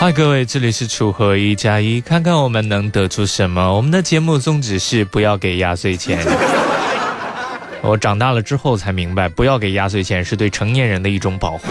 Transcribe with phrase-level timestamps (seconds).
[0.00, 3.74] 嗨，各位，这里是楚河一加一，看看我们能得出什么。
[3.74, 6.24] 我们的节目宗旨是不要给压岁钱。
[7.82, 11.66] 我长大了之后才明白，不要给压岁钱是对成年人的一种保护。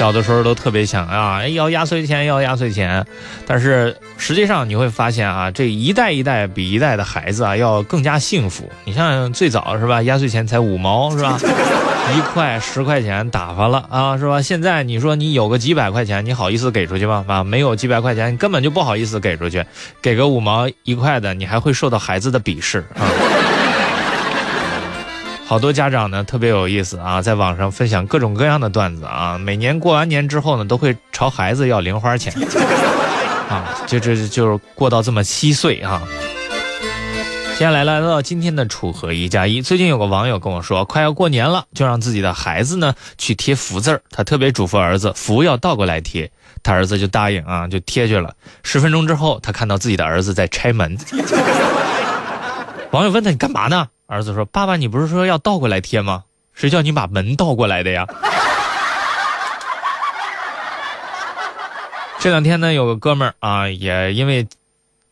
[0.00, 3.04] 小的时候都特别想啊，要压岁钱，要压岁钱。
[3.46, 8.66] 但是实际上你会发现啊，这一代一代比一代的孩子啊要更加幸福。
[8.86, 11.38] 你像最早是吧，压岁钱才五毛是吧？
[12.16, 14.40] 一块十块钱打发了啊是吧？
[14.40, 17.22] 现在你说你有个几百块钱，你好意思给出去吗？
[17.28, 19.62] 啊，没有几百块钱，你根本就不好意思给出去。
[20.00, 23.04] 给个五毛一块的，你还会受到孩子的鄙视啊。
[25.50, 29.36] 好多家长呢特别有意思啊，在网上分享各种各样的段子啊。
[29.36, 32.32] 每年过完年之后呢，都会朝孩子要零花钱
[33.50, 36.00] 啊，就这就是过到这么稀碎啊。
[37.58, 46.30] 接下来来到今天的楚河一加一，最近有个网友跟我说，快要过年了，就让自己的孩子呢去贴福字儿，他特别嘱咐儿子，福要倒过来贴，
[46.62, 48.32] 他儿子就答应啊，就贴去了。
[48.62, 50.96] 十分钟之后，他看到自己的儿子在拆门，
[52.92, 53.88] 网友问他你干嘛呢？
[54.06, 56.24] 儿子说：“爸爸，你不是说要倒过来贴吗？
[56.52, 58.04] 谁叫你把门倒过来的呀？”
[62.18, 64.48] 这两天呢，有个哥们儿啊，也因为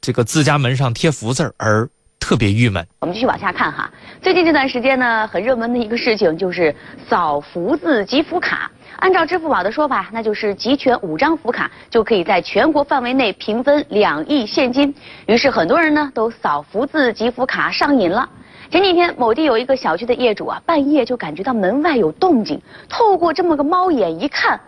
[0.00, 2.84] 这个自家门上贴福字而特别郁闷。
[2.98, 3.88] 我们继续往下看哈，
[4.20, 6.74] 最近这段时间呢，很热门的一个事情就是
[7.08, 8.72] 扫福字集福卡。
[8.98, 14.92] 按照支付宝的说法，那就是集全五张福卡就可以在全国范围内平分两亿现金。
[15.27, 18.28] 于是很多人呢都扫福字集福卡上瘾了。
[18.70, 24.60] 前几天，某地有一个小区的业主啊，半夜就感觉到门外有动静，透过这么个猫眼一看，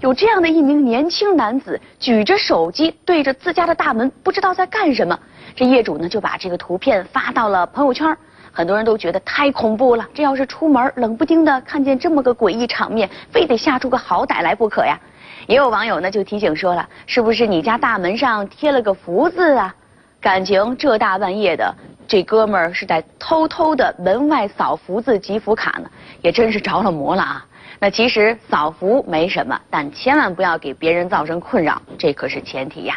[0.00, 5.18] 有这样的一名年轻男子举着手机对着自家的大门，不知道在干什么。
[5.56, 8.14] 这业主呢就把这个图片发到了朋友圈，
[8.52, 14.98] 很多人都觉得太恐怖了，这要是出门冷不丁的看见这么个诡异场面，非得吓出个好歹来不可呀。
[15.46, 19.74] 也有网友呢就提醒说了，是不是你家大门上贴了个福字啊？
[20.20, 21.74] 感情这大半夜的。
[22.06, 25.88] 这哥们儿是在偷偷的门外扫福字集福卡呢，
[26.22, 27.46] 也真是着了魔了啊！
[27.78, 32.96] 那其实扫福没什么，但千万不要给别人造成困扰，这可是前提呀。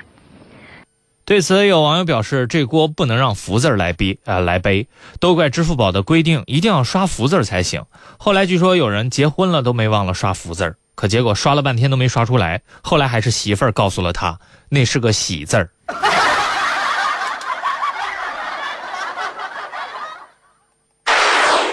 [1.26, 4.88] 对此，有网友表示，这锅不能让福字来背啊来背，
[5.22, 7.86] 都怪支付宝的规定，一定要刷福字才行。
[8.18, 15.70] 后来据说有人结婚了都没忘了刷福字可结果刷了半天都没刷出来，后来还是媳妇儿告诉了他，那是个喜字儿。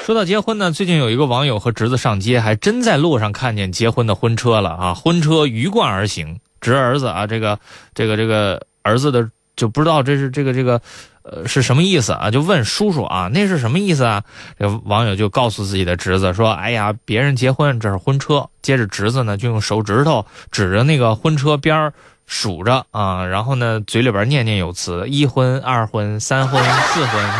[0.06, 4.94] 说到结婚呢，最近有一个网友和侄子上街，还真在路上看见结婚的婚车了啊！
[4.94, 7.58] 婚车鱼贯而行，侄儿子啊，这个
[7.94, 10.80] 这个这个儿子的就不知道这是这个这个
[11.22, 12.30] 呃是什么意思啊？
[12.30, 14.22] 就问叔叔啊，那是什么意思啊？
[14.58, 21.92] 这网友就告诉自己的侄子说：“哎呀，别人结婚这是婚车。”接着侄子呢就用手指头指着那个婚车边
[22.26, 27.30] 数着啊，然后呢嘴里边念念有词：一婚、二婚、三婚、四婚。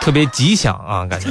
[0.00, 1.28] 特别吉祥啊，感觉。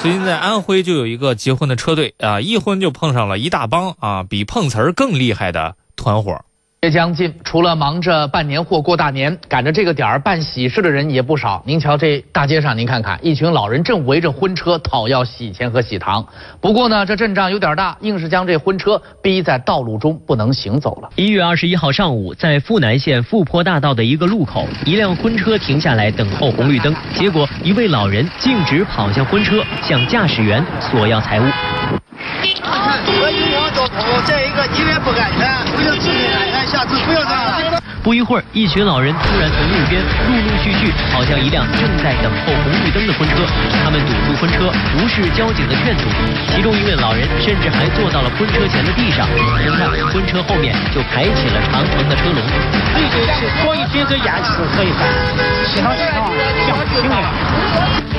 [0.00, 6.38] 最近在安徽就有一个结婚的车队啊，一婚就碰上了一大帮啊，比碰瓷儿更厉害的团伙。
[6.84, 11.62] 节将近，除了忙着办年货、过大年，赶着这个点儿办喜事的人也不少。
[11.64, 16.22] 您瞧这大街上，您看看，一群老人正围着婚车讨要喜钱和喜糖。
[16.60, 21.08] 不过呢，这阵仗有点大，硬是将这婚车逼在道路中不能行走了。
[21.16, 31.44] 一月二十一号上午，在富南县富坡大道的一个路口，一辆婚车停下来等候红绿灯，结果一位老人径直跑向婚车，向驾驶员索要财物。
[33.84, 35.44] 我有往交通，再一个你也不安全，
[35.76, 37.82] 为了自己安全，下次不要这样。
[38.02, 43.44] 不一会儿，一群老人突然从路边陆陆续续跑向一辆正在等候红绿灯的婚车，
[43.82, 46.04] 他们堵住婚车，无视交警的劝阻。
[46.48, 49.26] 其中一位老人甚至还坐到了婚车前的地上。
[49.56, 52.40] 很快，婚车后面就排起了长长的车龙。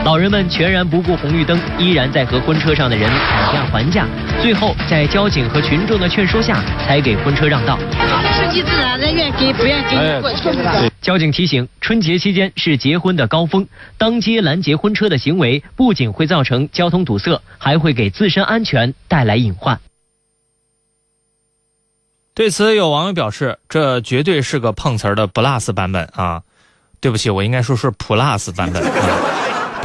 [0.04, 4.06] 老人们全然不顾红绿灯，依然在和婚车上的人讨价还价。
[4.42, 7.80] 最后，在交警和群众的劝说下，才给婚车让道。
[8.38, 10.92] 顺其自然，人愿给不愿给你过去。
[11.02, 13.68] 交警提醒：春节期间是结婚的高峰，
[13.98, 19.80] 当街拦截婚车的行为不仅会造成交通堵塞，还会给自身安全带来隐患。
[22.36, 26.44] 对此，有网友表示：“这绝对是个碰瓷儿的 Plus 版本啊！
[27.00, 28.84] 对不起，我应该说是 Plus 版本。”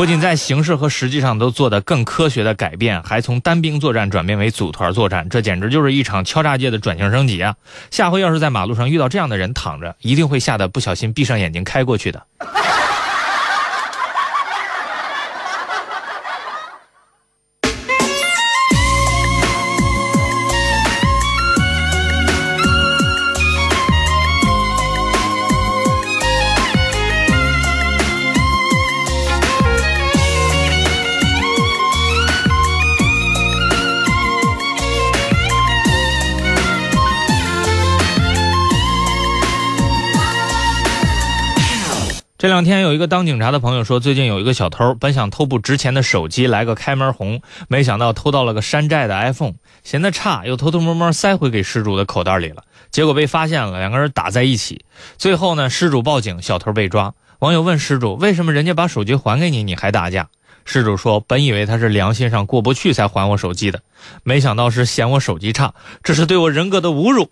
[0.00, 7.54] 不仅在形式和实际上都做得更科学的改变，还从单兵作战转变为组团作战，这简直就是一场敲诈界的转型升级啊！
[7.90, 12.22] 下回要是在马路上遇到这样的人躺着，一定会吓得不小心闭上眼睛开过去的。
[42.40, 49.52] 这两天有一个当警察的朋友说，最近有一个小偷本想偷部值钱的手机来个开门红，没想到偷到了个山寨的 iPhone，
[49.84, 54.86] 嫌它差，又偷偷摸摸塞回给失主的口袋里了，结果被发现了，两个人打在一起。
[55.18, 57.12] 最后呢，失主报警，小偷被抓。
[57.40, 60.28] 网友问失主，为什么人家把手机还给你，你还打架？
[60.64, 63.82] 失主说，本以为他是良心上过不去才还我手机的，
[64.22, 67.28] 没想到是嫌我手机差，这是对我人格的侮辱。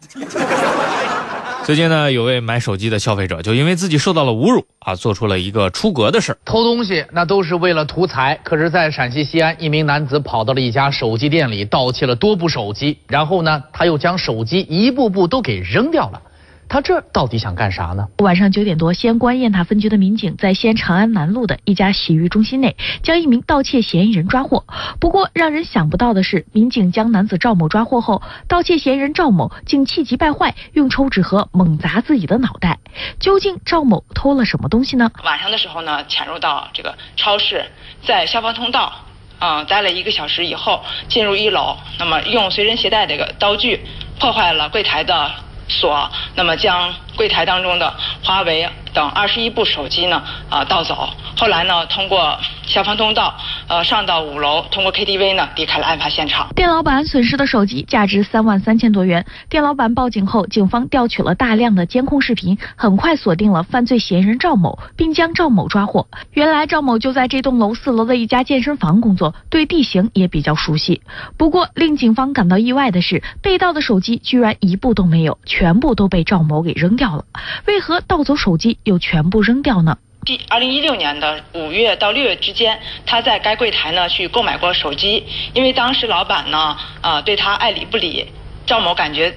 [1.69, 6.39] 最近呢，有位买手机的消费者就因为自己受到了侮辱啊，做出了一个出格的事儿。
[6.43, 16.23] 偷东西那都是为了图财，可是，在陕西西安，一名男子跑到了一家手机店里，盗窃了多部手机，然后呢，他又将手机一步步都给扔掉了。
[16.69, 18.07] 他这到底想干啥呢？
[18.19, 24.65] 晚上九点多，西安公安雁塔分局的民警在西安长安南路的一家洗浴中心内，将一名盗窃嫌疑人抓获。
[25.01, 32.79] 不过，让人想不到的是，民警将男子赵某抓获后，盗窃嫌疑人赵某竟气急败坏，用抽纸盒猛砸自己的脑袋。
[33.19, 35.11] 究竟赵某偷了什么东西呢？
[35.25, 37.65] 晚上的时候呢，潜入到这个超市，
[38.05, 38.93] 在消防通道，
[39.39, 43.81] 嗯，待了一个小时以后，进入一楼，那么用随身携带这个刀具
[44.21, 45.31] 破坏了柜台的。
[45.69, 47.93] 锁，那么将柜台当中的
[48.23, 51.11] 华为等二十一部手机呢，啊盗走。
[51.37, 53.35] 后来呢，通过消防通道，
[53.69, 56.49] 呃上到五楼，通过 KTV 呢离开了案发现场。
[56.55, 59.27] 店老板损失的手机价值三万三千多元。
[59.49, 66.07] 店老板报警后，警方调取了大量的监控视频，很快锁定了犯罪嫌疑人赵某，并将赵某抓获。
[66.33, 71.03] 原来赵某就在这栋楼四楼的一家健身房工作，对地形也比较熟悉。
[71.37, 77.25] 不过令警方感到意外的是，被盗的手机居然一部都没有，全部都被赵某给扔掉了。
[77.67, 79.99] 为何盗走手机又全部扔掉呢？
[80.25, 85.25] 第二零一六年的五月到六月之间，他在该柜台呢去购买过手机，
[85.55, 88.27] 因为当时老板呢呃对他爱理不理，
[88.67, 89.35] 赵某感觉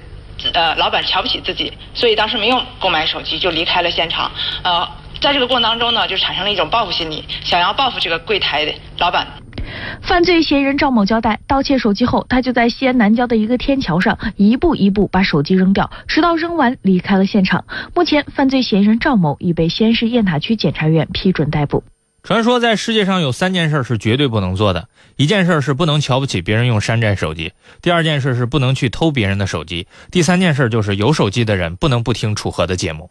[0.52, 4.30] 呃老板瞧不起自己，所以当时没有购买手机就离开了现场。
[4.62, 4.86] 呃，
[5.20, 9.41] 在这个过程当中呢，就产生了一种报复心理，想要报复这个柜台老板。
[10.00, 17.64] 犯罪嫌疑人赵某交代，盗窃手机后，他就在西安南郊的一个天桥上一步一步把手机扔掉，直到扔完离开了现场。
[17.94, 21.84] 目前，犯罪嫌疑人赵某已被西安市雁塔区检察院批准逮捕。
[22.22, 27.48] 传说在世界上有三件事是绝对不能做的：一件事是不能瞧不起别人用山寨手机；
[27.82, 33.10] 第二件事是不能去偷别人的手机；第三件事就是有手机的人不能不听楚河的节目。